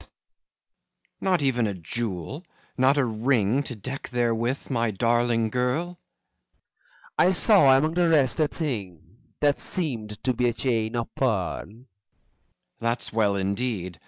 [0.00, 0.08] FAUST
[1.20, 2.46] Not even a jewel,
[2.78, 5.98] not a ring, To deck therewith my darling girl?
[7.18, 11.14] MEPHISTOPHELES I saw, among the rest, a thing That seemed to be a chain of
[11.14, 11.64] pearl.
[11.66, 11.76] FAUST
[12.80, 14.00] That's well, indeed!